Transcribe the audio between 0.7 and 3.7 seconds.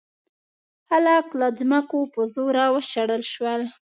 خلک له ځمکو په زوره وشړل شول.